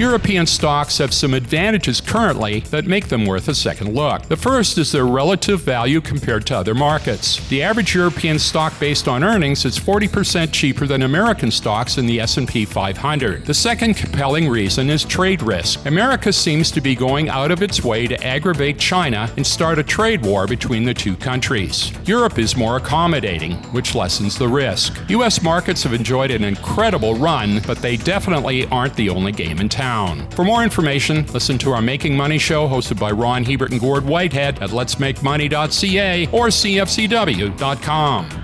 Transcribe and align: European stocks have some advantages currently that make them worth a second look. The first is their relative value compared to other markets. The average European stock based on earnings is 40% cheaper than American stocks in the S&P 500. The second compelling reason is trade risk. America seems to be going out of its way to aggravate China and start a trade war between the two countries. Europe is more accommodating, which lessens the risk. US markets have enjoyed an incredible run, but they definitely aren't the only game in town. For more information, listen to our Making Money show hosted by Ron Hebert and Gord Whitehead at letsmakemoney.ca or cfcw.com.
European 0.00 0.46
stocks 0.46 0.96
have 0.96 1.12
some 1.12 1.34
advantages 1.34 2.00
currently 2.00 2.60
that 2.70 2.86
make 2.86 3.08
them 3.08 3.26
worth 3.26 3.48
a 3.48 3.54
second 3.54 3.94
look. 3.94 4.22
The 4.28 4.36
first 4.36 4.78
is 4.78 4.90
their 4.92 5.04
relative 5.04 5.60
value 5.60 6.00
compared 6.00 6.46
to 6.46 6.56
other 6.56 6.74
markets. 6.74 7.46
The 7.50 7.62
average 7.62 7.94
European 7.94 8.38
stock 8.38 8.72
based 8.80 9.08
on 9.08 9.22
earnings 9.22 9.66
is 9.66 9.78
40% 9.78 10.52
cheaper 10.52 10.86
than 10.86 11.02
American 11.02 11.50
stocks 11.50 11.98
in 11.98 12.06
the 12.06 12.18
S&P 12.18 12.64
500. 12.64 13.44
The 13.44 13.52
second 13.52 13.92
compelling 13.92 14.48
reason 14.48 14.88
is 14.88 15.04
trade 15.04 15.42
risk. 15.42 15.84
America 15.84 16.32
seems 16.32 16.70
to 16.70 16.80
be 16.80 16.94
going 16.94 17.28
out 17.28 17.50
of 17.50 17.62
its 17.62 17.84
way 17.84 18.06
to 18.06 18.24
aggravate 18.24 18.78
China 18.78 19.30
and 19.36 19.46
start 19.46 19.78
a 19.78 19.84
trade 19.84 20.24
war 20.24 20.46
between 20.46 20.84
the 20.84 20.94
two 20.94 21.14
countries. 21.14 21.92
Europe 22.06 22.38
is 22.38 22.56
more 22.56 22.78
accommodating, 22.78 23.52
which 23.74 23.94
lessens 23.94 24.38
the 24.38 24.48
risk. 24.48 24.98
US 25.10 25.42
markets 25.42 25.82
have 25.82 25.92
enjoyed 25.92 26.30
an 26.30 26.44
incredible 26.44 27.16
run, 27.16 27.60
but 27.66 27.76
they 27.82 27.98
definitely 27.98 28.64
aren't 28.68 28.96
the 28.96 29.10
only 29.10 29.32
game 29.32 29.58
in 29.58 29.68
town. 29.68 29.89
For 30.30 30.44
more 30.44 30.62
information, 30.62 31.26
listen 31.32 31.58
to 31.58 31.72
our 31.72 31.82
Making 31.82 32.16
Money 32.16 32.38
show 32.38 32.68
hosted 32.68 32.98
by 32.98 33.10
Ron 33.10 33.44
Hebert 33.44 33.72
and 33.72 33.80
Gord 33.80 34.04
Whitehead 34.04 34.62
at 34.62 34.70
letsmakemoney.ca 34.70 36.26
or 36.26 36.46
cfcw.com. 36.48 38.39